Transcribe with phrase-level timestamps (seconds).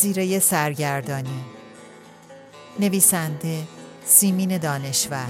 [0.00, 1.44] جزیره سرگردانی.
[2.78, 3.62] نویسنده
[4.04, 5.26] سیمین دانشور.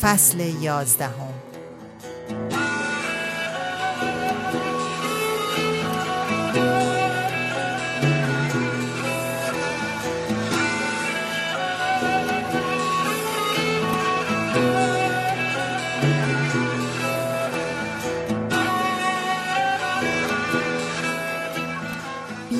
[0.00, 1.25] فصل یازدهم.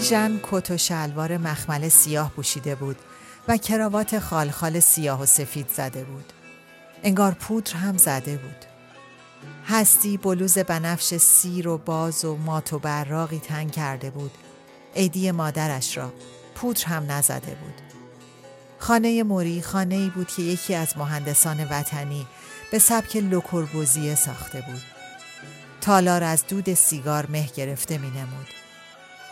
[0.06, 2.96] بیژن کت و شلوار مخمل سیاه پوشیده بود
[3.48, 6.32] و کراوات خالخال سیاه و سفید زده بود.
[7.02, 8.64] انگار پودر هم زده بود.
[9.66, 14.30] هستی بلوز بنفش سیر و باز و مات و براقی تنگ کرده بود.
[14.96, 16.12] عیدی مادرش را
[16.54, 17.80] پودر هم نزده بود.
[18.78, 22.26] خانه موری خانه ای بود که یکی از مهندسان وطنی
[22.70, 24.82] به سبک لوکوربوزیه ساخته بود.
[25.80, 28.65] تالار از دود سیگار مه گرفته می نمود.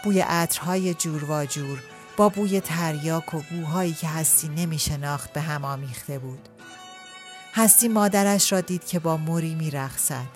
[0.05, 1.83] بوی عطرهای جور و جور
[2.17, 6.49] با بوی تریاک و بوهایی که هستی نمی شناخت به هم آمیخته بود.
[7.55, 10.27] هستی مادرش را دید که با موری می رخصد.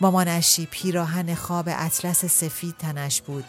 [0.00, 3.44] مامانشی پیراهن خواب اطلس سفید تنش بود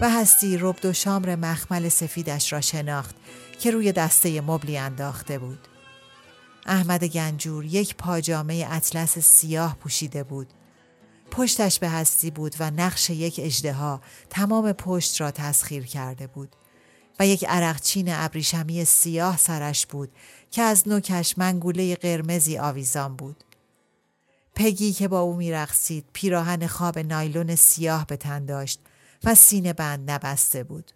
[0.00, 3.16] و هستی ربد و شامر مخمل سفیدش را شناخت
[3.60, 5.68] که روی دسته مبلی انداخته بود.
[6.66, 10.52] احمد گنجور یک پاجامه اطلس سیاه پوشیده بود
[11.38, 14.00] پشتش به هستی بود و نقش یک اجدها
[14.30, 16.56] تمام پشت را تسخیر کرده بود
[17.20, 20.12] و یک عرقچین ابریشمی سیاه سرش بود
[20.50, 23.44] که از نوکش منگوله قرمزی آویزان بود.
[24.54, 28.80] پگی که با او میرقصید پیراهن خواب نایلون سیاه به تن داشت
[29.24, 30.92] و سینه بند نبسته بود.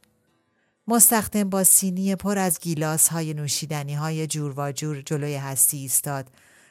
[0.89, 6.27] مستخدم با سینی پر از گیلاس های نوشیدنی های جور و جور جلوی هستی ایستاد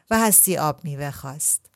[0.09, 1.70] و هستی آب میوه خواست.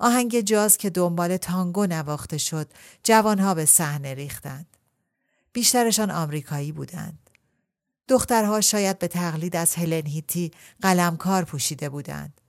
[0.00, 2.72] آهنگ جاز که دنبال تانگو نواخته شد
[3.02, 4.76] جوانها به صحنه ریختند.
[5.52, 7.30] بیشترشان آمریکایی بودند.
[8.08, 10.50] دخترها شاید به تقلید از هلن هیتی
[10.82, 12.40] قلمکار پوشیده بودند.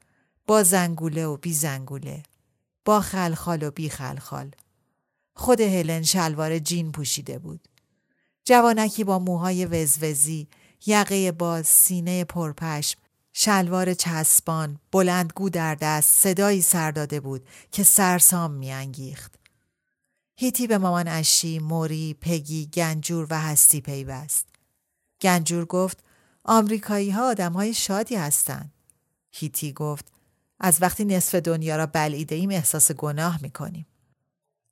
[0.47, 2.23] با زنگوله و بی زنگوله.
[2.85, 4.51] با خلخال و بی خلخال.
[5.33, 7.67] خود هلن شلوار جین پوشیده بود.
[8.45, 10.47] جوانکی با موهای وزوزی،
[10.85, 13.00] یقه باز، سینه پرپشم،
[13.33, 19.35] شلوار چسبان بلندگو در دست صدایی سر داده بود که سرسام میانگیخت.
[20.35, 24.47] هیتی به مامان اشی، موری، پگی، گنجور و هستی پیوست.
[25.21, 26.03] گنجور گفت
[26.43, 28.73] آمریکایی ها آدم های شادی هستند.
[29.31, 30.05] هیتی گفت
[30.59, 33.87] از وقتی نصف دنیا را بلعیده ایم احساس گناه می‌کنیم.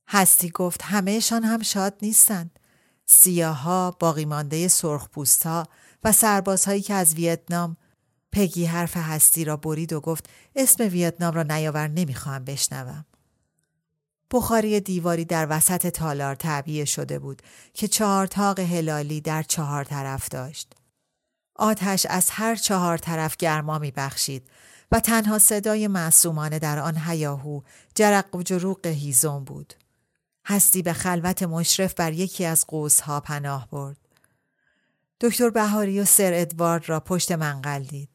[0.08, 2.60] هستی گفت همهشان هم شاد نیستند.
[3.06, 5.08] سیاها، باقی مانده سرخ
[6.04, 7.78] و سربازهایی که از ویتنام
[8.32, 13.06] پگی حرف هستی را برید و گفت اسم ویتنام را نیاور نمی‌خواهم بشنوم.
[14.32, 17.42] بخاری دیواری در وسط تالار تعبیه شده بود
[17.74, 20.74] که چهار تاق هلالی در چهار طرف داشت.
[21.56, 24.50] آتش از هر چهار طرف گرما می بخشید
[24.92, 27.62] و تنها صدای معصومانه در آن هیاهو
[27.96, 29.74] جرق و جروق هیزم بود.
[30.46, 33.98] هستی به خلوت مشرف بر یکی از قوسها پناه برد.
[35.22, 38.09] دکتر بهاری و سر ادوارد را پشت منقل دید.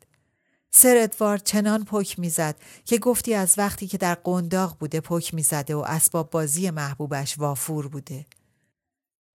[0.77, 5.75] سر ادوارد چنان پک می‌زد که گفتی از وقتی که در قنداق بوده پک می‌زده
[5.75, 8.26] و اسباب بازی محبوبش وافور بوده.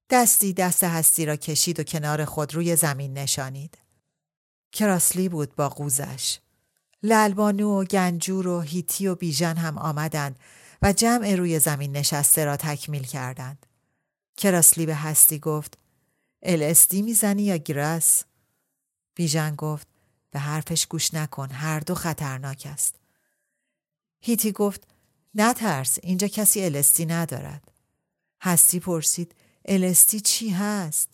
[0.09, 3.77] دستی دست هستی را کشید و کنار خود روی زمین نشانید.
[4.71, 6.39] کراسلی بود با قوزش.
[7.03, 10.39] للبانو و گنجور و هیتی و بیژن هم آمدند
[10.81, 13.65] و جمع روی زمین نشسته را تکمیل کردند.
[14.37, 15.77] کراسلی به هستی گفت
[16.43, 18.23] الاستی می‌زنی یا گرس؟
[19.15, 19.87] بیژن گفت
[20.31, 22.95] به حرفش گوش نکن هر دو خطرناک است.
[24.21, 24.87] هیتی گفت
[25.35, 27.71] نترس اینجا کسی الستی ندارد.
[28.41, 29.35] هستی پرسید
[29.65, 31.09] الستی چی هست؟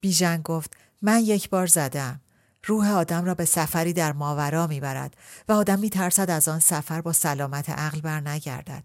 [0.00, 2.20] بیژن گفت من یک بار زدم.
[2.64, 5.16] روح آدم را به سفری در ماورا می‌برد
[5.48, 8.84] و آدم میترسد از آن سفر با سلامت عقل بر نگردد.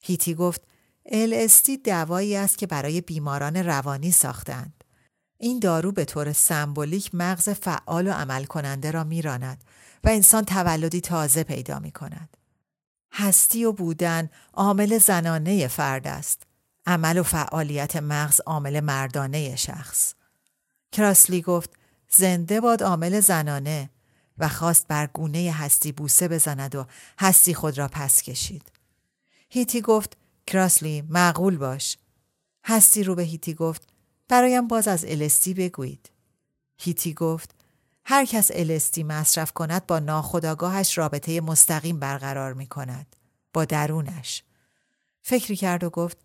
[0.00, 0.60] هیتی گفت
[1.08, 4.77] LSD دوایی است که برای بیماران روانی ساختند.
[5.38, 9.64] این دارو به طور سمبولیک مغز فعال و عمل کننده را میراند
[10.04, 12.36] و انسان تولدی تازه پیدا می کند.
[13.12, 16.42] هستی و بودن عامل زنانه فرد است.
[16.86, 20.14] عمل و فعالیت مغز عامل مردانه شخص.
[20.92, 21.70] کراسلی گفت
[22.10, 23.90] زنده باد عامل زنانه
[24.38, 26.86] و خواست بر گونه هستی بوسه بزند و
[27.18, 28.72] هستی خود را پس کشید.
[29.48, 31.96] هیتی گفت کراسلی معقول باش.
[32.64, 33.87] هستی رو به هیتی گفت
[34.28, 36.10] برایم باز از الستی بگویید.
[36.78, 37.54] هیتی گفت
[38.04, 43.16] هر کس الستی مصرف کند با ناخداگاهش رابطه مستقیم برقرار می کند.
[43.52, 44.42] با درونش.
[45.22, 46.18] فکری کرد و گفت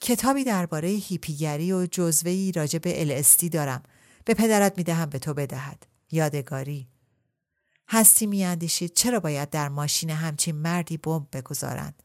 [0.00, 3.82] کتابی درباره هیپیگری و جزوهی راجع به الستی دارم.
[4.24, 5.86] به پدرت می دهم به تو بدهد.
[6.10, 6.88] یادگاری.
[7.88, 12.02] هستی میاندیشید چرا باید در ماشین همچین مردی بمب بگذارند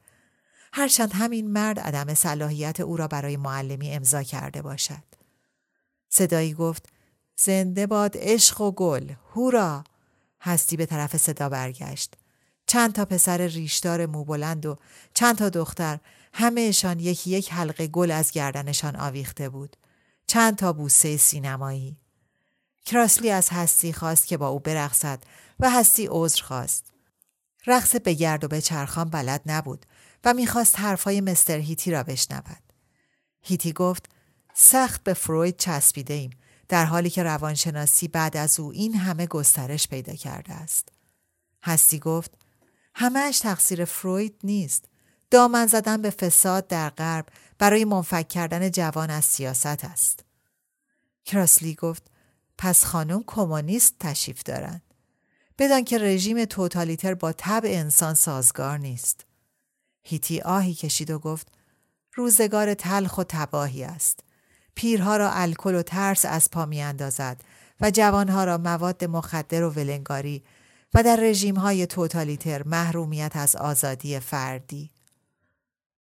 [0.74, 5.04] هرچند همین مرد عدم صلاحیت او را برای معلمی امضا کرده باشد
[6.16, 6.90] صدایی گفت
[7.36, 9.84] زنده باد عشق و گل هورا
[10.42, 12.14] هستی به طرف صدا برگشت
[12.68, 14.76] چند تا پسر ریشدار موبلند و
[15.14, 16.00] چند تا دختر
[16.34, 19.78] همهشان یکی یک حلقه گل از گردنشان آویخته بود
[20.28, 21.98] چند تا بوسه سینمایی
[22.86, 25.24] کراسلی از هستی خواست که با او برقصد
[25.60, 26.86] و هستی عذر خواست.
[27.68, 29.86] رقص به گرد و به چرخان بلد نبود
[30.26, 32.64] و می‌خواست حرفای مستر هیتی را بشنود.
[33.42, 34.13] هیتی گفت
[34.54, 36.30] سخت به فروید چسبیده ایم
[36.68, 40.90] در حالی که روانشناسی بعد از او این همه گسترش پیدا کرده است.
[41.64, 42.32] هستی گفت
[42.96, 44.86] همهش تقصیر فروید نیست.
[45.32, 47.26] دامن زدن به فساد در غرب
[47.60, 50.24] برای منفک کردن جوان از سیاست است.
[51.26, 52.04] کراسلی گفت
[52.58, 54.82] پس خانم کمونیست تشریف دارند.
[55.58, 59.26] بدان که رژیم توتالیتر با تب انسان سازگار نیست.
[60.04, 61.48] هیتی آهی کشید و گفت
[62.14, 64.24] روزگار تلخ و تباهی است.
[64.76, 67.42] پیرها را الکل و ترس از پا می اندازد
[67.82, 70.44] و جوانها را مواد مخدر و ولنگاری
[70.94, 74.92] و در رژیم های توتالیتر محرومیت از آزادی فردی.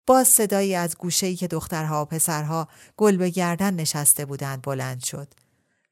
[0.08, 5.34] باز صدایی از گوشه‌ای که دخترها و پسرها گل به گردن نشسته بودند بلند شد.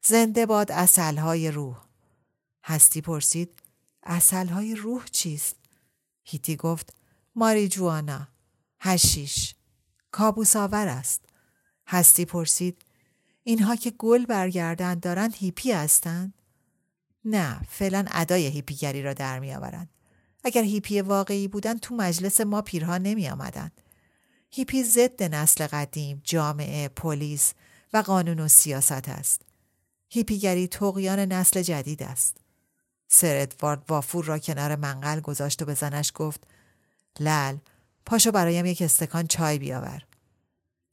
[0.02, 1.76] زنده باد اصلهای روح.
[2.64, 3.62] هستی پرسید
[4.02, 5.56] اصلهای روح چیست؟
[6.24, 6.94] هیتی گفت
[7.34, 8.28] ماری جوانا
[8.80, 9.54] هشیش
[10.10, 11.20] کابوس آور است
[11.90, 12.82] هستی پرسید
[13.42, 16.34] اینها که گل برگردن دارند هیپی هستند؟
[17.24, 19.88] نه فعلا ادای هیپیگری را در می آورند.
[20.44, 23.80] اگر هیپی واقعی بودن تو مجلس ما پیرها نمی آمدند.
[24.50, 27.54] هیپی ضد نسل قدیم، جامعه، پلیس
[27.92, 29.42] و قانون و سیاست است.
[30.08, 32.36] هیپیگری تقیان نسل جدید است.
[33.08, 36.46] سر ادوارد وافور را کنار منقل گذاشت و به زنش گفت
[37.20, 37.56] لل
[38.06, 40.02] پاشو برایم یک استکان چای بیاور.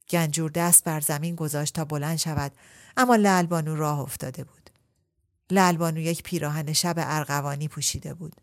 [0.09, 2.51] گنجور دست بر زمین گذاشت تا بلند شود
[2.97, 4.69] اما للبانو راه افتاده بود.
[5.51, 8.41] للبانو یک پیراهن شب ارغوانی پوشیده بود.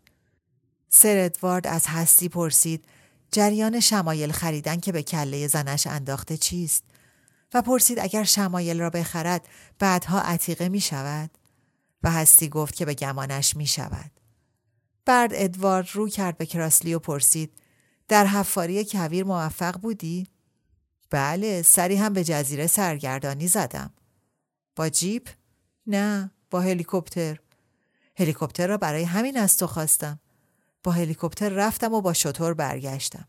[0.89, 2.85] سر ادوارد از هستی پرسید
[3.31, 6.83] جریان شمایل خریدن که به کله زنش انداخته چیست
[7.53, 9.47] و پرسید اگر شمایل را بخرد
[9.79, 11.29] بعدها عتیقه می شود؟
[12.03, 14.11] و هستی گفت که به گمانش می شود.
[15.05, 17.51] بعد ادوارد رو کرد به کراسلی و پرسید
[18.07, 20.27] در حفاری کویر موفق بودی؟
[21.09, 23.93] بله سری هم به جزیره سرگردانی زدم.
[24.75, 25.29] با جیپ؟
[25.87, 27.39] نه با هلیکوپتر.
[28.17, 30.19] هلیکوپتر را برای همین از تو خواستم.
[30.83, 33.27] با هلیکوپتر رفتم و با شطور برگشتم.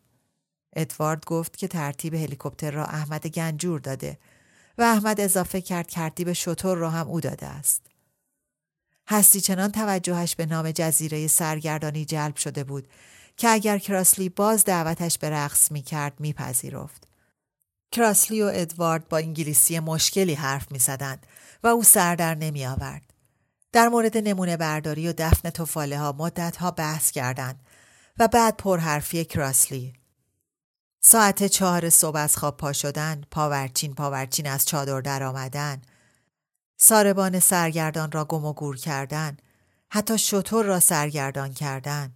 [0.76, 4.18] ادوارد گفت که ترتیب هلیکوپتر را احمد گنجور داده
[4.78, 7.82] و احمد اضافه کرد ترتیب شطور را هم او داده است.
[9.08, 12.88] هستی چنان توجهش به نام جزیره سرگردانی جلب شده بود
[13.36, 17.06] که اگر کراسلی باز دعوتش به رقص می کرد می پذیرفت.
[17.96, 21.26] کراسلی و ادوارد با انگلیسی مشکلی حرف می زدند
[21.62, 23.02] و او سر در نمی آورد.
[23.72, 27.60] در مورد نمونه برداری و دفن توفاله ها مدت ها بحث کردند
[28.18, 29.92] و بعد پرحرفی کراسلی.
[31.00, 35.82] ساعت چهار صبح از خواب پا شدن، پاورچین پاورچین از چادر در آمدن،
[36.76, 39.36] ساربان سرگردان را گم و گور کردن
[39.88, 42.12] حتی شطور را سرگردان کردن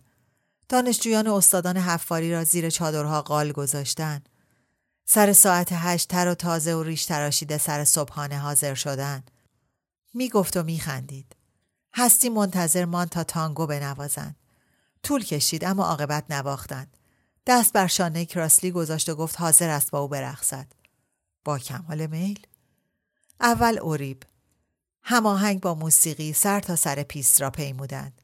[0.68, 4.22] دانشجویان استادان حفاری را زیر چادرها قال گذاشتن
[5.12, 9.23] سر ساعت هشت تر و تازه و ریش تراشیده سر صبحانه حاضر شدن
[10.14, 11.37] می گفت و می خندید.
[11.95, 14.37] هستی منتظر مان تا تانگو بنوازند.
[15.02, 16.97] طول کشید اما عاقبت نواختند.
[17.47, 20.67] دست بر شانه کراسلی گذاشت و گفت حاضر است با او برقصد.
[21.45, 22.47] با کمال میل؟
[23.40, 24.23] اول اوریب
[25.02, 28.23] هماهنگ با موسیقی سر تا سر پیست را پیمودند.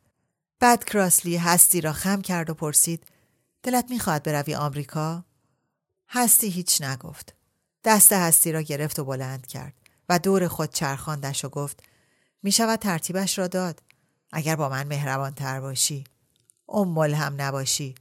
[0.61, 3.07] بعد کراسلی هستی را خم کرد و پرسید
[3.63, 5.25] دلت می‌خواهد بروی آمریکا؟
[6.17, 7.35] هستی هیچ نگفت.
[7.85, 9.75] دست هستی را گرفت و بلند کرد
[10.09, 11.83] و دور خود چرخاندش و گفت
[12.43, 13.83] می شود ترتیبش را داد.
[14.33, 16.05] اگر با من مهربان تر باشی.
[16.69, 17.95] ام هم نباشی.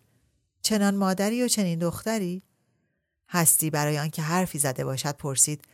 [0.61, 2.43] چنان مادری و چنین دختری؟
[3.29, 5.65] هستی برای آنکه حرفی زده باشد پرسید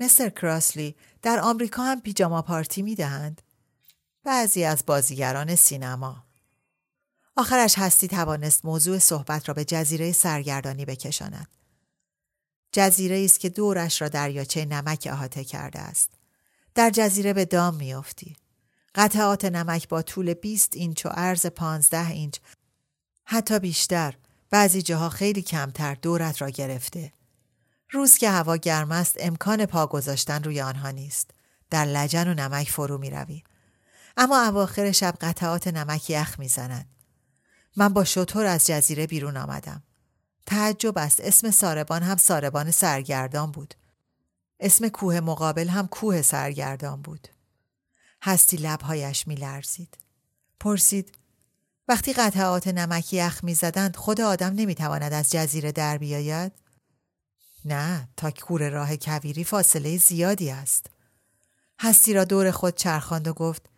[0.00, 3.42] مستر کراسلی در آمریکا هم پیجاما پارتی می دهند؟
[4.24, 6.24] بعضی از بازیگران سینما
[7.36, 11.63] آخرش هستی توانست موضوع صحبت را به جزیره سرگردانی بکشاند.
[12.76, 16.10] جزیره است که دورش را دریاچه نمک احاطه کرده است.
[16.74, 18.36] در جزیره به دام میافتی.
[18.94, 22.36] قطعات نمک با طول 20 اینچ و عرض 15 اینچ
[23.24, 24.14] حتی بیشتر
[24.50, 27.12] بعضی جاها خیلی کمتر دورت را گرفته.
[27.90, 31.30] روز که هوا گرم است امکان پا گذاشتن روی آنها نیست.
[31.70, 33.42] در لجن و نمک فرو می روی.
[34.16, 36.86] اما اواخر شب قطعات نمک یخ می زند.
[37.76, 39.82] من با شطور از جزیره بیرون آمدم.
[40.46, 43.74] تعجب است اسم ساربان هم ساربان سرگردان بود.
[44.60, 47.28] اسم کوه مقابل هم کوه سرگردان بود.
[48.22, 49.98] هستی لبهایش می لرزید.
[50.60, 51.14] پرسید
[51.88, 56.52] وقتی قطعات نمکی یخ می زدند خود آدم نمی تواند از جزیره در بیاید؟
[57.64, 60.86] نه تا کور راه کویری فاصله زیادی است.
[61.80, 63.70] هستی را دور خود چرخاند و گفت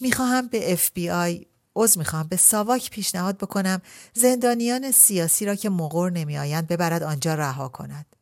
[0.00, 1.46] می‌خواهم به اف بی آی
[1.76, 3.82] عضو می‌خوام به ساواک پیشنهاد بکنم
[4.14, 8.16] زندانیان سیاسی را که مقر نمیآیند ببرد آنجا رها کند.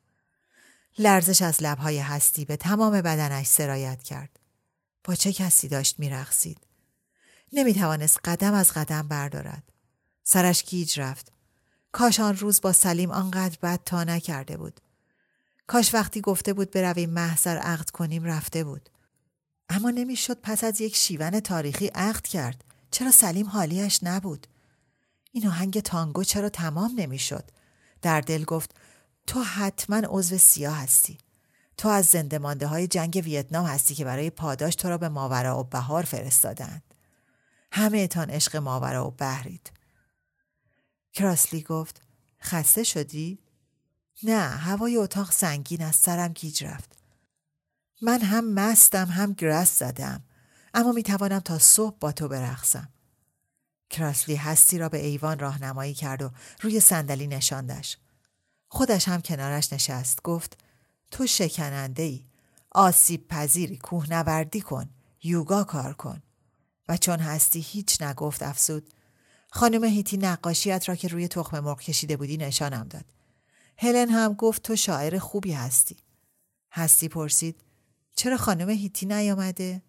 [0.98, 4.38] لرزش از لبهای هستی به تمام بدنش سرایت کرد.
[5.04, 6.58] با چه کسی داشت میرقصید؟
[7.52, 9.62] نمی‌توانست قدم از قدم بردارد.
[10.24, 11.32] سرش گیج رفت.
[11.92, 14.80] کاش آن روز با سلیم آنقدر بد تا نکرده بود.
[15.66, 18.90] کاش وقتی گفته بود برویم محضر عقد کنیم رفته بود.
[19.68, 22.64] اما نمی‌شد پس از یک شیون تاریخی عقد کرد.
[22.90, 24.47] چرا سلیم حالیش نبود؟
[25.33, 27.50] این آهنگ تانگو چرا تمام نمی‌شد؟
[28.02, 28.75] در دل گفت
[29.26, 31.18] تو حتما عضو سیاه هستی.
[31.76, 35.61] تو از زنده مانده های جنگ ویتنام هستی که برای پاداش تو را به ماورا
[35.61, 36.83] و بهار فرستادند.
[37.73, 39.71] همه تان عشق ماورا و بهرید.
[41.12, 42.02] کراسلی گفت
[42.42, 43.38] خسته شدی؟
[44.23, 46.99] نه هوای اتاق سنگین از سرم گیج رفت.
[48.02, 50.25] من هم مستم هم گرس زدم.
[50.75, 52.88] اما می توانم تا صبح با تو برقصم.
[53.90, 57.98] کراسلی هستی را به ایوان راهنمایی کرد و روی صندلی نشاندش.
[58.68, 60.58] خودش هم کنارش نشست گفت
[61.10, 62.25] تو شکننده ای
[62.70, 64.88] آسیب پذیری کوهنوردی کن
[65.22, 66.22] یوگا کار کن.
[66.88, 68.90] و چون هستی هیچ نگفت افسود
[69.50, 73.04] خانم هیتی نقاشیت را که روی تخم مرغ کشیده بودی نشانم داد.
[73.78, 75.96] هلن هم گفت تو شاعر خوبی هستی.
[76.72, 77.60] هستی پرسید
[78.16, 79.82] چرا خانم هیتی نیامده؟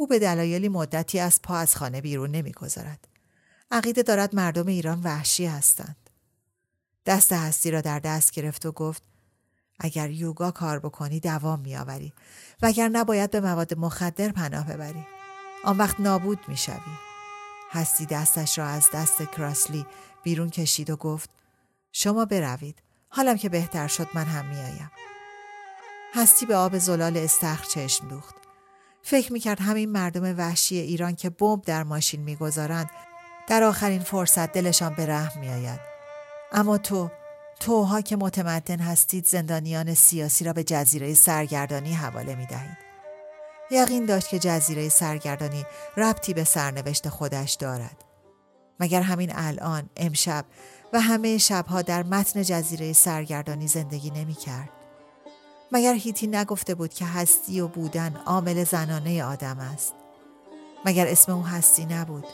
[0.00, 3.08] او به دلایلی مدتی از پا از خانه بیرون نمی‌گذارد.
[3.70, 6.10] عقیده دارد مردم ایران وحشی هستند.
[7.06, 9.02] دست هستی را در دست گرفت و گفت
[9.80, 12.12] اگر یوگا کار بکنی دوام میآوری
[12.62, 15.06] و اگر نباید به مواد مخدر پناه ببری.
[15.64, 16.96] آن وقت نابود می‌شوی.
[17.70, 19.86] هستی دستش را از دست کراسلی
[20.22, 21.30] بیرون کشید و گفت
[21.92, 22.82] شما بروید.
[23.08, 24.90] حالم که بهتر شد من هم میآیم.
[26.14, 28.39] هستی به آب زلال استخر چشم دوخت.
[29.02, 32.90] فکر می‌کرد همین مردم وحشی ایران که بمب در ماشین می‌گذارند
[33.48, 35.80] در آخرین فرصت دلشان به رحم میآید
[36.52, 37.10] اما تو
[37.60, 42.76] توها که متمدن هستید زندانیان سیاسی را به جزیره سرگردانی حواله می دهید.
[43.70, 45.64] یقین داشت که جزیره سرگردانی
[45.96, 48.04] ربطی به سرنوشت خودش دارد.
[48.80, 50.44] مگر همین الان امشب
[50.92, 54.79] و همه شبها در متن جزیره سرگردانی زندگی نمی کرد.
[55.72, 59.94] مگر هیتی نگفته بود که هستی و بودن عامل زنانه آدم است.
[60.84, 62.24] مگر اسم او هستی نبود.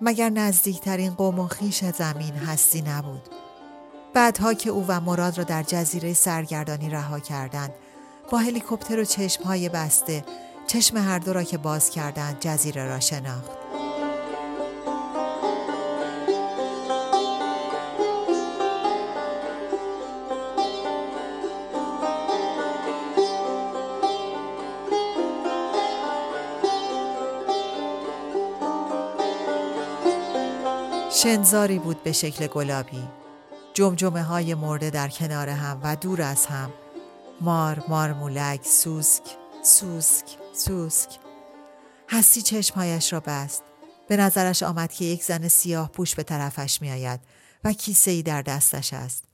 [0.00, 3.28] مگر نزدیکترین قوم و خیش زمین هستی نبود.
[4.14, 7.74] بعدها که او و مراد را در جزیره سرگردانی رها کردند
[8.30, 10.24] با هلیکوپتر و چشمهای بسته
[10.66, 13.67] چشم هر دو را که باز کردند جزیره را شناخت
[31.22, 33.08] شنزاری بود به شکل گلابی.
[33.74, 36.72] جمجمه های مرده در کنار هم و دور از هم.
[37.40, 39.22] مار مارمولک سوسک
[39.64, 41.18] سوسک سوسک.
[42.08, 43.62] هستی چشمهایش را بست.
[44.08, 47.20] به نظرش آمد که یک زن سیاه پوش به طرفش می آید
[47.64, 49.24] و کیسه ای در دستش است.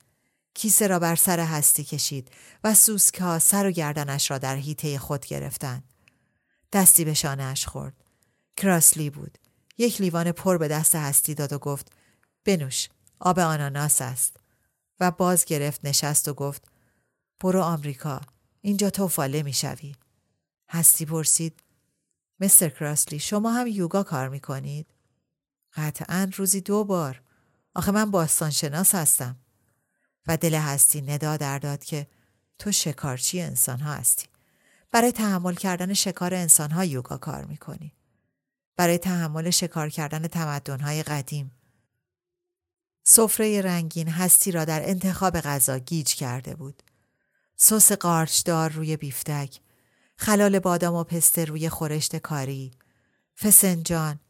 [0.54, 2.30] کیسه را بر سر هستی کشید
[2.64, 5.84] و سوسک ها سر و گردنش را در هیته خود گرفتند.
[6.72, 7.94] دستی به شانهاش خورد.
[8.56, 9.38] کراسلی بود.
[9.78, 11.92] یک لیوان پر به دست هستی داد و گفت
[12.44, 12.88] بنوش
[13.20, 14.36] آب آناناس است.
[15.00, 16.62] و باز گرفت نشست و گفت
[17.40, 18.20] برو آمریکا
[18.60, 19.94] اینجا توفاله می‌شوی
[20.68, 21.60] هستی پرسید
[22.40, 24.86] مستر کراسلی شما هم یوگا کار می‌کنید
[25.72, 27.22] قطعا روزی دو بار.
[27.74, 29.36] آخه من باستان شناس هستم.
[30.26, 32.06] و دل هستی ندا در داد که
[32.58, 34.26] تو شکارچی انسان ها هستی.
[34.90, 37.92] برای تحمل کردن شکار انسان ها یوگا کار می‌کنی
[38.76, 41.50] برای تحمل شکار کردن تمدن های قدیم.
[43.02, 46.82] سفره رنگین هستی را در انتخاب غذا گیج کرده بود.
[47.56, 49.60] سس قارچدار روی بیفتک
[50.16, 52.70] خلال بادام و پسته روی خورشت کاری
[53.38, 54.20] فسنجان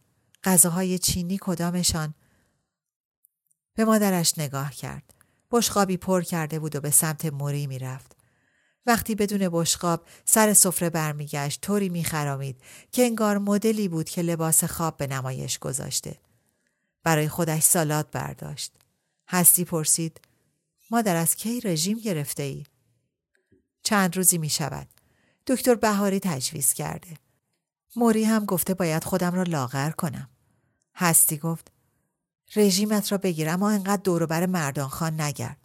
[0.45, 2.15] غذاهای چینی کدامشان.
[3.75, 5.15] به مادرش نگاه کرد.
[5.51, 8.14] بشقابی پر کرده بود و به سمت موری می‌رفت.
[8.87, 12.61] وقتی بدون بشقاب سر سفره برمیگشت طوری میخرامید
[12.93, 16.19] که انگار مدلی بود که لباس خواب به نمایش گذاشته
[17.03, 18.73] برای خودش سالاد برداشت
[19.29, 20.21] هستی پرسید
[20.91, 22.65] مادر از کی رژیم گرفته ای؟
[23.83, 24.89] چند روزی می شود.
[25.47, 27.17] دکتر بهاری تجویز کرده.
[27.97, 30.31] موری هم گفته باید خودم را لاغر کنم.
[30.95, 31.73] هستی گفت
[32.57, 35.64] رژیمت را بگیر اما انقدر دوروبر مردان خان نگرد.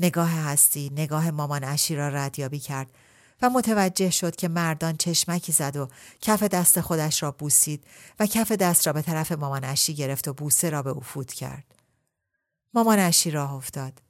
[0.00, 2.90] نگاه هستی نگاه مامان اشی را ردیابی کرد
[3.42, 5.88] و متوجه شد که مردان چشمکی زد و
[6.20, 7.84] کف دست خودش را بوسید
[8.20, 11.32] و کف دست را به طرف مامان اشی گرفت و بوسه را به او فوت
[11.32, 11.64] کرد.
[12.74, 14.02] مامان اشی راه افتاد.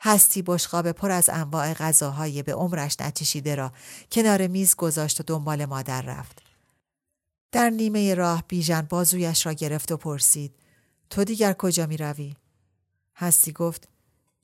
[0.00, 3.72] هستی بشقاب پر از انواع غذاهای به عمرش نچشیده را
[4.12, 6.42] کنار میز گذاشت و دنبال مادر رفت.
[7.52, 10.54] در نیمه راه بیژن بازویش را گرفت و پرسید
[11.10, 12.34] تو دیگر کجا می روی؟
[13.16, 13.88] هستی گفت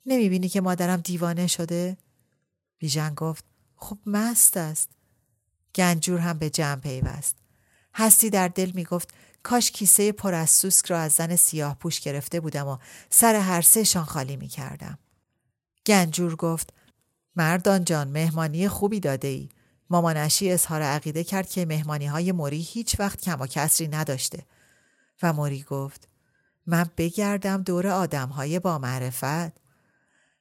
[0.06, 1.96] نمی بینی که مادرم دیوانه شده؟
[2.78, 3.44] بیژن گفت
[3.76, 4.88] خب مست است.
[5.74, 7.36] گنجور هم به جمع پیوست.
[7.94, 12.00] هستی در دل می گفت کاش کیسه پر از سوسک را از زن سیاه پوش
[12.00, 12.76] گرفته بودم و
[13.10, 14.98] سر هر سهشان خالی می کردم.
[15.86, 16.72] گنجور گفت
[17.36, 19.48] مردان جان مهمانی خوبی داده ای.
[19.90, 24.46] مامانشی اظهار عقیده کرد که مهمانی های موری هیچ وقت کم و کسری نداشته.
[25.22, 26.08] و موری گفت
[26.66, 29.61] من بگردم دور آدم های با معرفت.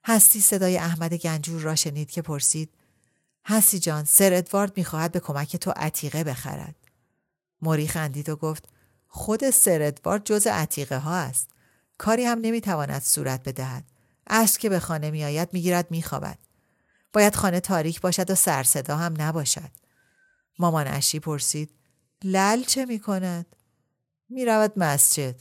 [0.03, 2.69] هستی صدای احمد گنجور را شنید که پرسید
[3.45, 6.75] هستی جان سر ادوارد می‌خواهد به کمک تو عتیقه بخرد.
[7.61, 8.69] موری خندید و گفت
[9.07, 11.49] خود سر ادوارد جز عتیقه ها است.
[11.97, 13.83] کاری هم نمی‌تواند صورت بدهد.
[14.27, 16.37] عصر که به خانه میآید می‌گیرد میخوابد.
[17.13, 19.71] باید خانه تاریک باشد و سر صدا هم نباشد.
[20.59, 21.71] مامان اشی پرسید
[22.23, 23.55] لل چه می کند؟
[24.29, 25.35] می رود مسجد.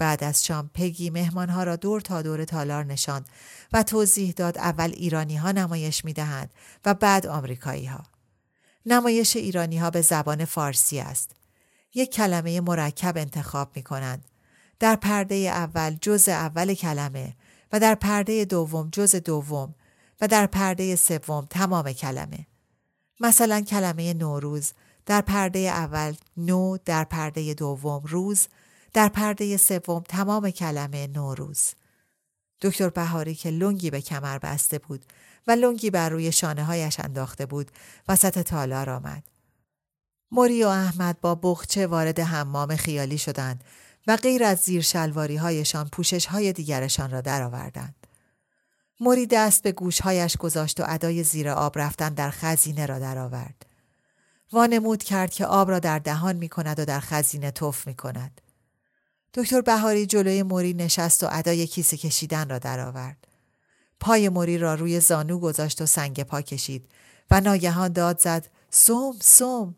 [0.00, 3.28] بعد از شام پگی مهمانها را دور تا دور تالار نشاند
[3.72, 6.50] و توضیح داد اول ایرانی ها نمایش می دهند
[6.84, 8.04] و بعد آمریکایی ها.
[8.86, 11.30] نمایش ایرانی ها به زبان فارسی است.
[11.94, 14.24] یک کلمه مرکب انتخاب می کنند.
[14.78, 17.36] در پرده اول جز اول کلمه
[17.72, 19.74] و در پرده دوم جز دوم
[20.20, 22.46] و در پرده سوم تمام کلمه.
[23.20, 24.72] مثلا کلمه نوروز
[25.06, 28.48] در پرده اول نو در پرده دوم روز
[28.92, 31.74] در پرده سوم تمام کلمه نوروز.
[32.62, 35.04] دکتر بهاری که لنگی به کمر بسته بود
[35.46, 37.70] و لنگی بر روی شانه هایش انداخته بود
[38.08, 39.22] وسط تالار آمد.
[40.30, 43.64] موری و احمد با بخچه وارد حمام خیالی شدند
[44.06, 48.06] و غیر از زیر شلواری هایشان پوشش های دیگرشان را درآوردند.
[49.00, 53.66] موری دست به گوشهایش گذاشت و ادای زیر آب رفتن در خزینه را درآورد.
[54.52, 58.40] وانمود کرد که آب را در دهان می کند و در خزینه توف می کند.
[59.34, 63.26] دکتر بهاری جلوی موری نشست و ادای کیسه کشیدن را درآورد.
[64.00, 66.88] پای موری را روی زانو گذاشت و سنگ پا کشید
[67.30, 69.74] و ناگهان داد زد سوم سوم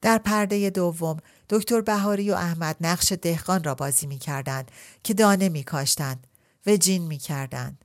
[0.00, 1.16] در پرده دوم
[1.48, 4.70] دکتر بهاری و احمد نقش دهقان را بازی می کردند
[5.04, 6.26] که دانه می کاشتند
[6.66, 7.84] و جین می کردند.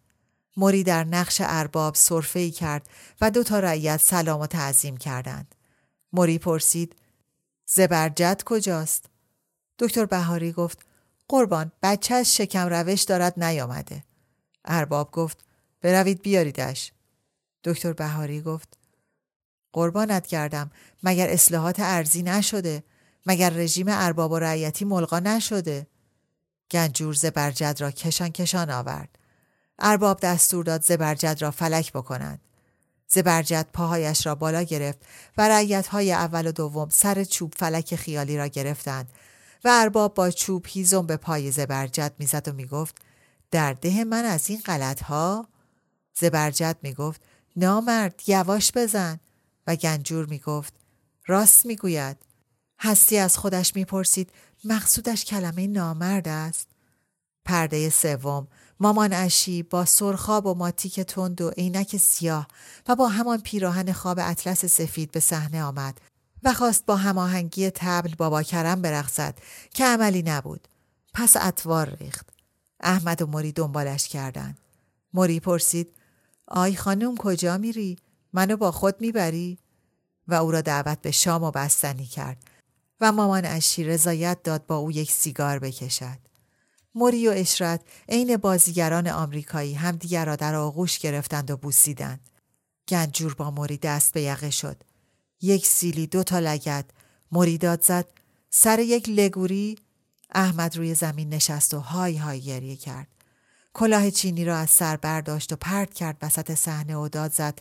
[0.57, 2.89] موری در نقش ارباب صرفه کرد
[3.21, 5.55] و دو تا رعیت سلام و تعظیم کردند.
[6.13, 6.95] موری پرسید
[7.65, 9.10] زبرجد کجاست؟
[9.81, 10.79] دکتر بهاری گفت
[11.27, 14.03] قربان بچه از شکم روش دارد نیامده.
[14.65, 15.45] ارباب گفت
[15.81, 16.91] بروید بیاریدش.
[17.63, 18.77] دکتر بهاری گفت
[19.73, 20.71] قربانت کردم
[21.03, 22.83] مگر اصلاحات ارزی نشده
[23.25, 25.87] مگر رژیم ارباب و رعیتی ملغا نشده
[26.71, 29.19] گنجور زبرجد را کشان کشان آورد
[29.79, 32.41] ارباب دستور داد زبرجد را فلک بکنند
[33.07, 34.99] زبرجد پاهایش را بالا گرفت
[35.37, 39.09] و رعیت های اول و دوم سر چوب فلک خیالی را گرفتند
[39.63, 42.95] و ارباب با چوب هیزم به پای زبرجد می‌زد و می‌گفت
[43.51, 45.47] در ده من از این غلط ها
[46.19, 47.21] زبرجد می‌گفت
[47.55, 49.19] نامرد یواش بزن.
[49.67, 50.73] و گنجور می‌گفت
[51.27, 52.17] راست می‌گوید.
[52.79, 54.29] هستی از خودش می‌پرسید
[54.63, 56.67] مقصودش کلمه نامرد است؟
[57.45, 58.47] پرده سوم
[58.79, 62.47] مامان اشی با سرخاب و ماتیک تند و عینک سیاه
[62.87, 66.01] و با همان پیراهن خواب اطلس سفید به صحنه آمد.
[66.43, 69.35] و خواست با هماهنگی تبل بابا کرم برقصد
[69.73, 70.67] که عملی نبود.
[71.13, 72.29] پس اتوار ریخت.
[72.79, 74.57] احمد و مری دنبالش کردند.
[75.13, 75.93] مری پرسید
[76.47, 77.97] آی خانم کجا میری؟
[78.33, 79.57] منو با خود می‌بری؟
[80.27, 82.37] و او را دعوت به شام و بستنی کرد.
[83.01, 86.17] و مامان اشی رضایت داد با او یک سیگار بکشد.
[86.95, 92.29] موری و اشرت عین بازیگران آمریکایی همدیگر را در آغوش گرفتند و بوسیدند.
[92.87, 94.83] گنجور با موری دست به یقه شد.
[95.41, 96.85] یک سیلی دو تا لگد.
[97.31, 98.05] موری داد زد.
[98.49, 99.77] سر یک لگوری
[100.35, 103.07] احمد روی زمین نشست و های های گریه کرد.
[103.73, 107.59] کلاه چینی را از سر برداشت و پرت کرد وسط صحنه و داد زد.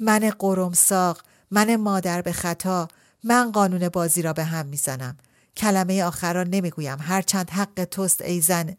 [0.00, 2.88] من قرم ساق من مادر به خطا
[3.24, 5.16] من قانون بازی را به هم می‌زنم.
[5.56, 6.98] کلمه آخر را نمی‌گویم.
[7.00, 8.76] هرچند حق توست ای زن.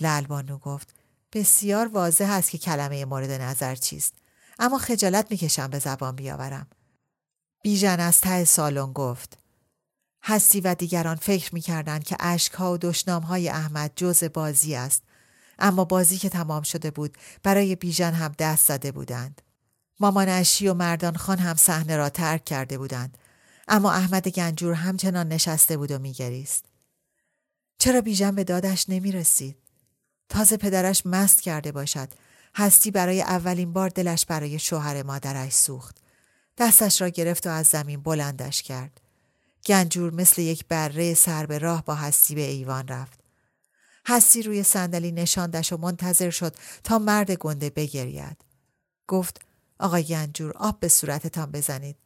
[0.00, 0.94] لالبانو گفت.
[1.32, 4.14] بسیار واضح است که کلمه مورد نظر چیست.
[4.58, 6.66] اما خجالت می‌کشم به زبان بیاورم.
[7.62, 9.38] بیژن از ته سالن گفت.
[10.22, 15.02] هستی و دیگران فکر می‌کردند که اشکها و دشنامهای احمد جز بازی است.
[15.58, 19.42] اما بازی که تمام شده بود برای بیژن هم دست زده بودند.
[20.00, 23.18] مامان اشی و مردان خان هم صحنه را ترک کرده بودند.
[23.68, 26.64] اما احمد گنجور همچنان نشسته بود و میگریست.
[27.78, 29.56] چرا بیژن به دادش نمی رسید؟
[30.28, 32.08] تازه پدرش مست کرده باشد.
[32.56, 35.96] هستی برای اولین بار دلش برای شوهر مادرش سوخت.
[36.58, 39.00] دستش را گرفت و از زمین بلندش کرد.
[39.66, 43.20] گنجور مثل یک بره سر به راه با هستی به ایوان رفت.
[44.06, 48.44] هستی روی صندلی نشاندش و منتظر شد تا مرد گنده بگرید.
[49.06, 49.40] گفت
[49.78, 51.96] آقای گنجور آب به صورتتان بزنید.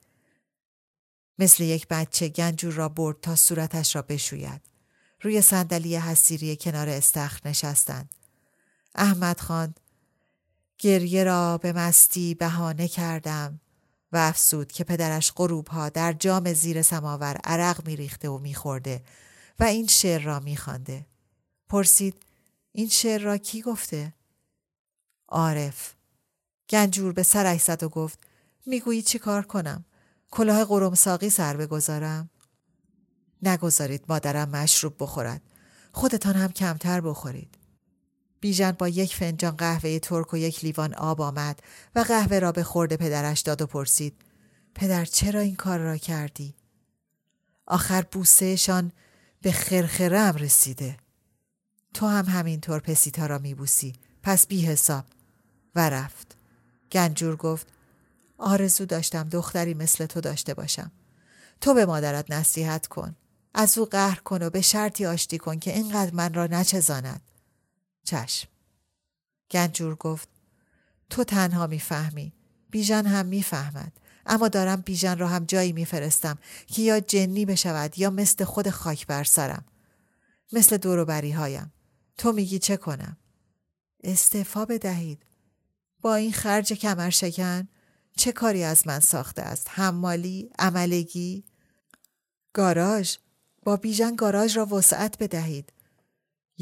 [1.38, 4.60] مثل یک بچه گنجور را برد تا صورتش را بشوید.
[5.22, 8.10] روی صندلی حسیری کنار استخر نشستند.
[8.94, 9.74] احمد خان
[10.78, 13.60] گریه را به مستی بهانه کردم.
[14.12, 19.02] و افسود که پدرش غروب ها در جام زیر سماور عرق میریخته و میخورده
[19.58, 21.06] و این شعر را میخوانده.
[21.68, 22.22] پرسید
[22.72, 24.12] این شعر را کی گفته؟
[25.28, 25.94] عارف
[26.70, 28.18] گنجور به سرش زد و گفت
[28.66, 29.84] می‌گویی چی کار کنم؟
[30.30, 32.30] کلاه قرمساقی سر بگذارم؟
[33.42, 35.42] نگذارید مادرم مشروب بخورد.
[35.92, 37.61] خودتان هم کمتر بخورید.
[38.42, 41.60] بیژن با یک فنجان قهوه ترک و یک لیوان آب آمد
[41.94, 44.14] و قهوه را به خورده پدرش داد و پرسید
[44.74, 46.54] پدر چرا این کار را کردی؟
[47.66, 48.92] آخر بوسهشان
[49.42, 50.96] به خرخرم رسیده.
[51.94, 55.04] تو هم همینطور پسیتا را میبوسی پس بی حساب
[55.74, 56.36] و رفت.
[56.92, 57.66] گنجور گفت
[58.38, 60.92] آرزو داشتم دختری مثل تو داشته باشم.
[61.60, 63.16] تو به مادرت نصیحت کن.
[63.54, 67.22] از او قهر کن و به شرطی آشتی کن که اینقدر من را نچزاند.
[68.04, 68.48] چشم.
[69.50, 70.28] گنجور گفت
[71.10, 72.32] تو تنها می‌فهمی.
[72.70, 73.92] بیژن هم می‌فهمد.
[74.26, 79.06] اما دارم بیژن را هم جایی میفرستم که یا جنی بشود یا مثل خود خاک
[79.06, 79.64] بر سرم.
[80.52, 81.72] مثل دوروبری هایم.
[82.18, 83.16] تو میگی چه کنم؟
[84.04, 85.22] استعفا بدهید.
[86.00, 87.68] با این خرج کمر شکن
[88.16, 91.44] چه کاری از من ساخته است؟ حمالی؟ عملگی؟
[92.52, 93.16] گاراژ؟
[93.62, 95.72] با بیژن گاراژ را وسعت بدهید.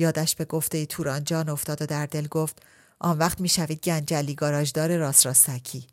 [0.01, 2.63] یادش به گفته تورانجان افتاد و در دل گفت
[2.99, 5.87] آن وقت می‌شوید گنجلی گاراژدار راست راستکی.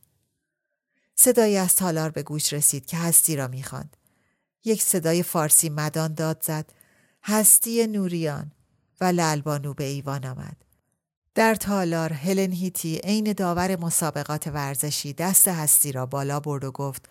[1.15, 3.97] صدایی از تالار به گوش رسید که هستی را می‌خواند.
[4.63, 6.69] یک صدای فارسی مدان داد زد
[7.23, 8.51] هستی نوریان
[9.01, 10.57] و للبانو به ایوان آمد.
[11.35, 17.09] در تالار هلن هیتی عین داور مسابقات ورزشی دست هستی را بالا برد و گفت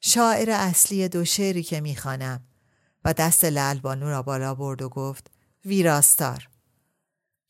[0.00, 2.40] شاعر اصلی دو شعری که می‌خوانم
[3.04, 5.30] و دست لالبانو را بالا برد و گفت
[5.64, 6.48] ویراستار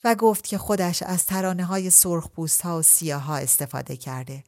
[0.04, 4.44] و گفت که خودش از ترانه های سرخ و سیاه ها استفاده کرده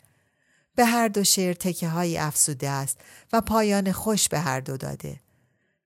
[0.75, 2.99] به هر دو شعر تکه های افسوده است
[3.33, 5.21] و پایان خوش به هر دو داده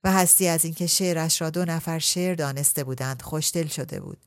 [0.04, 4.18] و هستی از اینکه شعرش را دو نفر شعر دانسته بودند خوشدل شده بود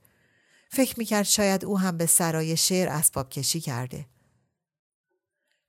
[0.69, 4.05] فکر می‌کرد شاید او هم به سرای شعر اسباب کشی کرده.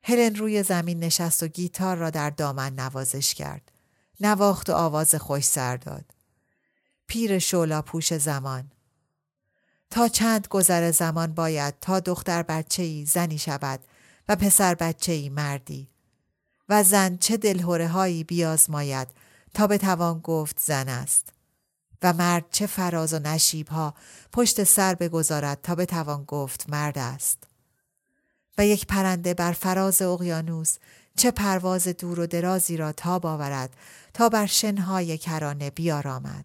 [0.05, 3.73] هلن روی زمین نشست و گیتار را در دامن نوازش کرد.
[4.21, 6.05] نواخت و آواز خوش سر داد.
[7.13, 8.71] پیر شولا پوش زمان.
[9.91, 13.81] تا چند گذر زمان باید تا دختر بچه ای زنی شود
[14.29, 15.89] و پسر بچه ای مردی.
[16.69, 19.09] و زن چه دلهوره هایی بیازماید
[19.55, 21.33] تا به توان گفت زن است.
[22.03, 23.95] و مرد چه فراز و نشیب ها
[24.33, 27.39] پشت سر بگذارد تا بتوان گفت مرد است
[28.59, 30.77] و یک پرنده بر فراز اقیانوس
[31.17, 33.77] چه پرواز دور و درازی را تاب آورد
[34.15, 36.45] تا بر شنهای کرانه بیارامد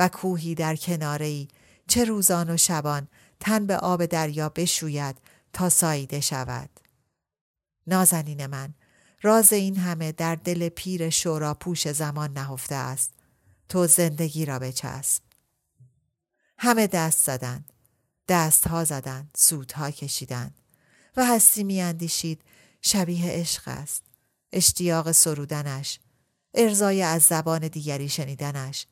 [0.00, 1.48] و کوهی در کناره
[1.88, 3.08] چه روزان و شبان
[3.40, 5.16] تن به آب دریا بشوید
[5.52, 6.70] تا ساییده شود.
[7.86, 8.74] نازنین من
[9.22, 13.12] راز این همه در دل پیر شورا پوش زمان نهفته است.
[13.68, 15.22] تو زندگی را بچسب.
[16.58, 17.72] همه دست زدند.
[18.28, 19.30] دست ها زدند.
[19.36, 20.54] سودها کشیدند.
[21.16, 22.42] و هستی می اندیشید
[22.82, 24.02] شبیه عشق است.
[24.52, 26.00] اشتیاق سرودنش.
[26.54, 28.86] ارزای از زبان دیگری شنیدنش.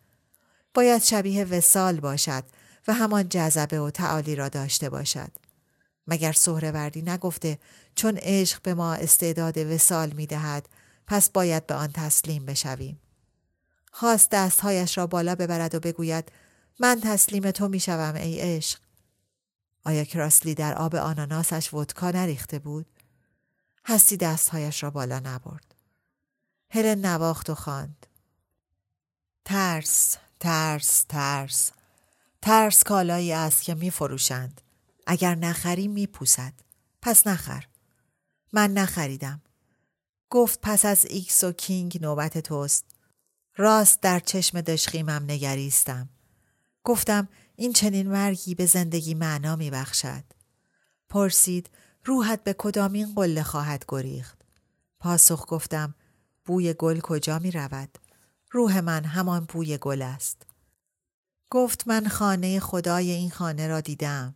[0.78, 2.44] باید شبیه وسال باشد
[2.88, 5.30] و همان جذبه و تعالی را داشته باشد.
[6.06, 7.58] مگر سهروردی نگفته
[7.94, 10.68] چون عشق به ما استعداد وسال می دهد
[11.06, 13.00] پس باید به آن تسلیم بشویم.
[13.92, 16.32] خواست دستهایش را بالا ببرد و بگوید
[16.80, 18.78] من تسلیم تو می شوم ای عشق.
[19.84, 22.86] آیا کراسلی در آب آناناسش ودکا نریخته بود؟
[23.84, 25.74] هستی دستهایش را بالا نبرد.
[26.70, 28.06] هلن نواخت و خواند.
[29.44, 31.70] ترس، ترس، ترس.
[32.42, 34.61] ترس کالایی است که می فروشند.
[35.07, 36.53] اگر نخری می پوسد.
[37.03, 37.64] پس نخر.
[38.53, 39.42] من نخریدم.
[40.31, 42.85] گفت پس از ایکس و کینگ نوبت توست.
[43.57, 46.09] راست در چشم دژخیمم نگریستم.
[46.85, 50.24] گفتم این چنین مرگی به زندگی معنا می بخشد.
[51.09, 51.70] پرسید
[52.05, 54.38] روحت به کدامین قله خواهد گریخت.
[55.01, 55.94] پاسخ گفتم
[56.44, 57.98] بوی گل کجا می رود؟
[58.50, 60.42] روح من همان بوی گل است.
[61.50, 64.34] گفت من خانه خدای این خانه را دیدم.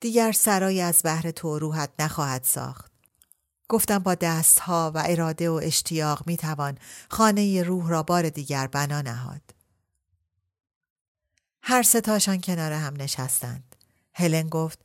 [0.00, 2.92] دیگر سرای از بهر تو روحت نخواهد ساخت.
[3.68, 6.78] گفتم با دستها و اراده و اشتیاق می توان
[7.10, 9.42] خانه روح را بار دیگر بنا نهاد.
[11.62, 13.76] هر ستاشان کنار هم نشستند.
[14.14, 14.78] هلن گفت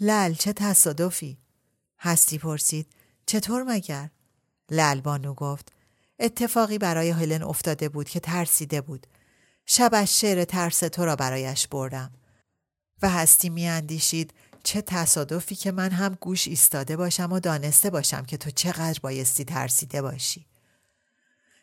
[0.00, 1.38] لل چه تصادفی؟
[1.98, 2.86] هستی پرسید
[3.26, 4.10] چطور مگر؟
[4.70, 5.72] لل بانو گفت
[6.18, 9.06] اتفاقی برای هلن افتاده بود که ترسیده بود.
[9.66, 12.10] شبش شعر ترس تو را برایش بردم.
[13.02, 18.24] و هستی می اندیشید چه تصادفی که من هم گوش ایستاده باشم و دانسته باشم
[18.24, 20.46] که تو چقدر بایستی ترسیده باشی.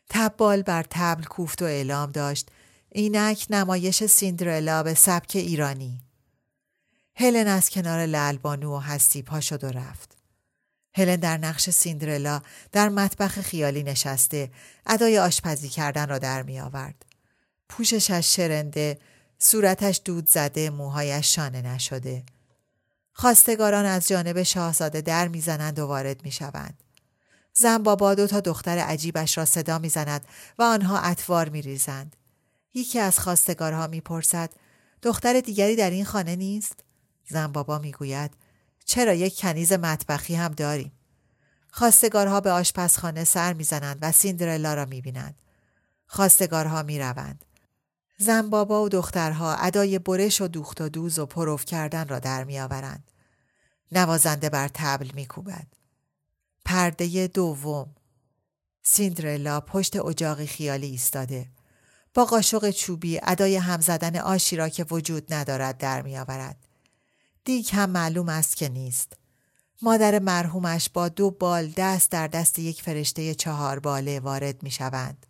[0.10, 2.50] تبال بر تبل کوفت و اعلام داشت
[2.90, 6.02] اینک نمایش سیندرلا به سبک ایرانی.
[7.16, 10.21] هلن از کنار لالبانو و هستی پا شد و رفت.
[10.94, 14.52] هلن در نقش سیندرلا در مطبخ خیالی نشسته
[14.88, 17.06] ادای آشپزی کردن را در می آورد.
[17.70, 19.00] پوششش شرنده،
[19.40, 22.24] صورتش دود زده، موهایش شانه نشده.
[23.14, 26.84] خواستگاران از جانب شاهزاده در می‌زنند و وارد می‌شوند.
[27.54, 30.26] زن بابا دو تا دختر عجیبش را صدا می‌زند
[30.60, 32.16] و آنها اطوار میریزند.
[32.74, 34.50] یکی از خواستگارها می‌پرسد
[35.02, 36.84] دختر دیگری در این خانه نیست؟
[37.30, 38.32] زن بابا می‌گوید
[38.86, 40.92] چرا یک کنیز مطبخی هم داریم؟
[41.72, 45.36] خواستگارها به آشپزخانه سر می‌زنند و سیندرلا را می‌بینند.
[46.08, 47.46] خواستگارها می‌روند.
[48.18, 52.44] زن بابا و دخترها ادای برش و دوخت و دوز و پروف کردن را در
[52.44, 53.12] میآورند.
[53.92, 55.68] نوازنده بر تبل میکوبد.
[56.66, 57.96] پرده دوم
[58.84, 61.50] سیندرلا پشت اجاقی خیالی ایستاده.
[62.14, 66.68] با قاشق چوبی ادای هم زدن آشی را که وجود ندارد در میآورد.
[67.46, 69.14] دیگ هم معلوم است که نیست.
[69.82, 75.26] مادر مرحومش با دو بال دست در دست یک فرشته چهار باله وارد می شوند.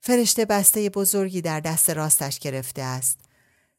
[0.00, 3.18] فرشته بسته بزرگی در دست راستش گرفته است.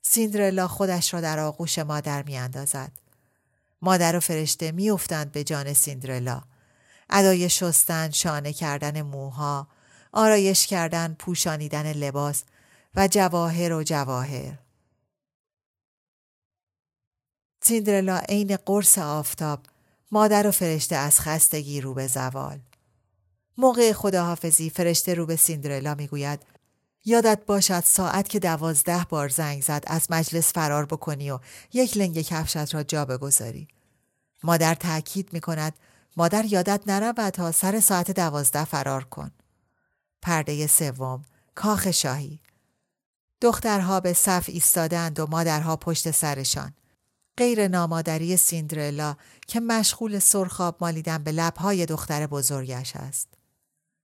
[0.02, 2.92] سیندرلا خودش را در آغوش مادر می اندازد.
[3.82, 6.42] مادر و فرشته می افتند به جان سیندرلا.
[7.10, 9.68] ادای شستن، شانه کردن موها،
[10.14, 12.44] آرایش کردن، پوشانیدن لباس
[12.96, 14.65] و جواهر و جواهر.
[17.68, 19.60] سیندرلا عین قرص آفتاب
[20.12, 22.60] مادر و فرشته از خستگی رو به زوال.
[23.58, 26.40] موقع خداحافظی فرشته رو به سیندرلا می‌گوید
[27.06, 31.40] یادت باشد ساعت که دوازده بار زنگ زد از مجلس فرار بکنی و
[31.74, 33.68] یک لنگ کفشت را جا بگذاری.
[34.44, 35.74] مادر تأکید می کند
[36.18, 39.32] مادر یادت نرود تا سر ساعت دوازده فرار کن.
[40.22, 41.26] پرده سوم
[41.56, 42.40] کاخ شاهی
[43.42, 46.74] دخترها به صف ایستادند و مادرها پشت سرشان.
[47.38, 49.16] غیر نامادری سیندرلا
[49.48, 53.28] که مشغول سرخاب مالیدن به لبهای دختر بزرگش است.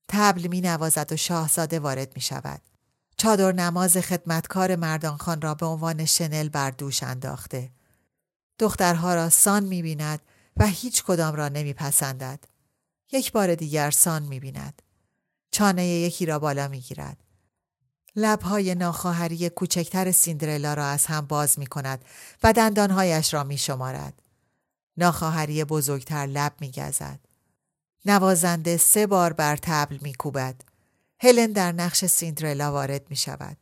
[0.07, 2.61] تبل می نوازد و شاهزاده وارد می شود.
[3.17, 7.71] چادر نماز خدمتکار مردانخان را به عنوان شنل بر دوش انداخته.
[8.59, 10.21] دخترها را سان می بیند
[10.57, 12.43] و هیچ کدام را نمی پسندد.
[13.11, 14.81] یک بار دیگر سان می بیند.
[15.51, 17.17] چانه یکی را بالا می گیرد.
[18.15, 22.05] لبهای ناخواهری کوچکتر سیندرلا را از هم باز می کند
[22.43, 24.21] و دندانهایش را می شمارد.
[24.97, 27.19] ناخواهری بزرگتر لب می گزد.
[28.05, 30.61] نوازنده سه بار بر تبل می کوبد.
[31.19, 33.57] هلن در نقش سیندرلا وارد می شود.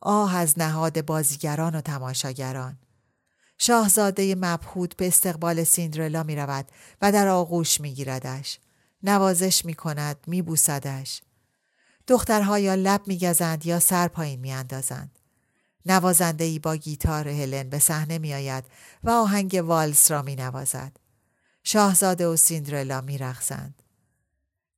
[0.00, 2.78] آه از نهاد بازیگران و تماشاگران.
[3.58, 6.66] شاهزاده مبهود به استقبال سیندرلا می رود
[7.02, 8.58] و در آغوش می گیردش.
[9.02, 11.22] نوازش می کند، می بوسدش.
[12.10, 15.18] دخترها یا لب می گزند یا سر پایین می اندازند.
[15.86, 18.64] نوازنده ای با گیتار هلن به صحنه می آید
[19.04, 20.96] و آهنگ والس را می نوازد.
[21.64, 23.82] شاهزاده و سیندرلا می رخصند.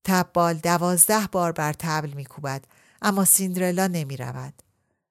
[0.04, 2.64] تبال دوازده بار بر تبل می کوبد
[3.02, 4.62] اما سیندرلا نمی رود.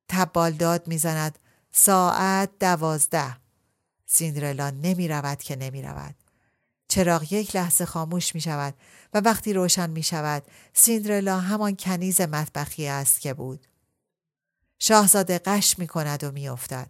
[0.10, 1.40] تبال داد می زند
[1.72, 3.38] ساعت دوازده.
[4.06, 6.16] سیندرلا نمی رود که نمی رود.
[6.92, 8.74] چراغ یک لحظه خاموش می شود
[9.14, 13.68] و وقتی روشن می شود سیندرلا همان کنیز مطبخی است که بود.
[14.80, 16.88] شاهزاده قش می کند و می افتد.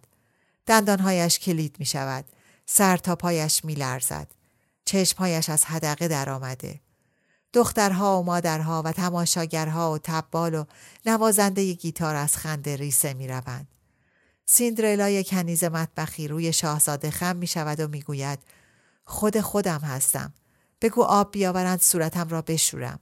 [0.66, 2.24] دندانهایش کلید می شود.
[2.66, 4.28] سر تا پایش می لرزد.
[4.84, 6.80] چشمهایش از حدقه در آمده.
[7.52, 10.64] دخترها و مادرها و تماشاگرها و تبال و
[11.06, 13.68] نوازنده گیتار از خنده ریسه می روند.
[14.46, 18.38] سیندرلای کنیز مطبخی روی شاهزاده خم می شود و می گوید
[19.04, 20.32] خود خودم هستم.
[20.80, 23.00] بگو آب بیاورند صورتم را بشورم.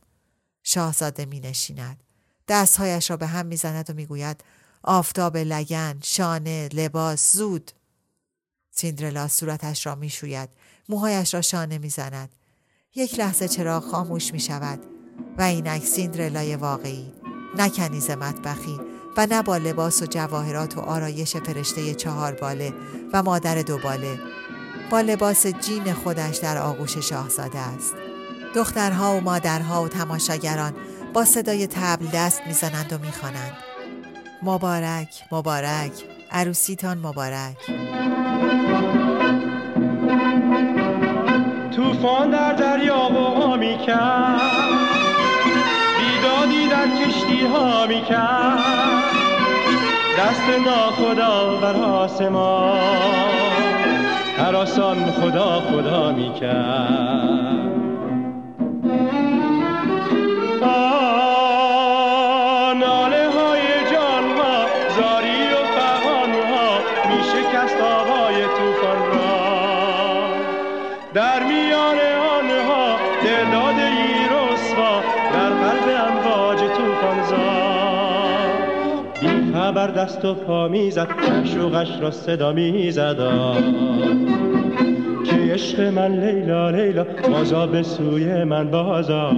[0.62, 2.02] شاهزاده می نشیند.
[2.48, 4.44] دستهایش را به هم می زند و می گوید
[4.82, 7.70] آفتاب لگن، شانه، لباس، زود.
[8.70, 10.48] سیندرلا صورتش را می شوید.
[10.88, 12.34] موهایش را شانه می زند.
[12.94, 14.86] یک لحظه چراغ خاموش می شود
[15.38, 17.12] و اینک سیندرلای واقعی
[17.56, 18.80] نه کنیز مطبخی
[19.16, 22.74] و نه با لباس و جواهرات و آرایش فرشته چهار باله
[23.12, 24.20] و مادر دو باله
[24.90, 27.94] با لباس جین خودش در آغوش شاهزاده است.
[28.54, 30.72] دخترها و مادرها و تماشاگران
[31.12, 33.52] با صدای تبل دست می‌زنند و می‌خوانند.
[34.42, 35.92] مبارک مبارک
[36.30, 37.56] عروسیتان مبارک.
[41.76, 44.40] توفان در دریا و می کرد
[45.98, 48.58] بیدادی در کشتی ها می کرد
[50.18, 53.69] دست ناخدا بر آسمان.
[54.40, 57.59] هراسان خدا خدا می کرد
[80.10, 81.08] دست و پا می‌زد
[81.44, 83.16] شوقش را صدا می‌زد.
[85.24, 89.30] که عشق من لیلا لیلا بازا به سوی من بازا.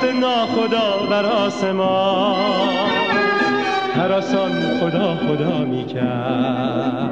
[0.00, 2.36] دست ناخدا بر آسمان.
[3.94, 7.10] هراسان خدا خدا می کرد.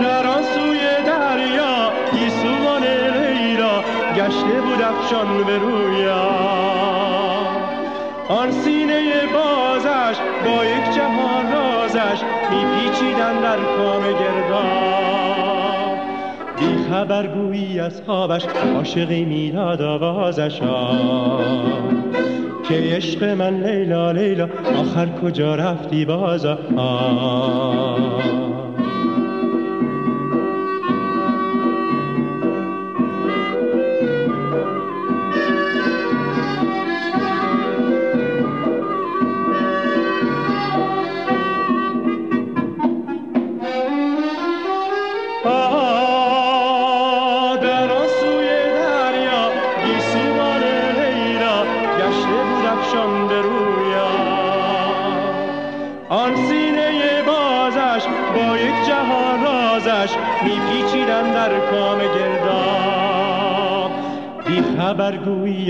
[0.00, 3.82] در سوی دریا گیسوان لیلا
[4.16, 6.30] گشته بود افشان به رویا.
[8.28, 9.02] آن سینه
[9.34, 14.73] بازش با یک جهان رازش میپیچیدن در کام گردان.
[17.04, 20.60] خبر گویی از خوابش عاشقی می‌داد آوازش
[22.68, 26.58] که عشق من لیلا لیلا آخر کجا رفتی بازا؟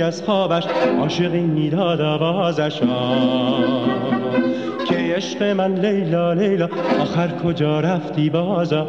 [0.05, 0.65] از خوابش
[1.01, 2.83] عاشقی می‌داد آوازش
[4.89, 6.69] که عشق من لیلا لیلا
[7.01, 8.89] آخر کجا رفتی بازا